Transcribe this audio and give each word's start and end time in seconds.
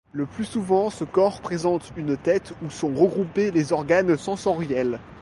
Le 0.13 0.25
plus 0.25 0.45
souvent 0.45 0.89
ce 0.89 1.03
corps 1.03 1.41
présente 1.41 1.91
une 1.95 2.17
tête 2.17 2.53
où 2.65 2.71
sont 2.71 2.87
regroupés 2.91 3.51
les 3.51 3.71
organes 3.71 4.17
sensoriels. 4.17 4.99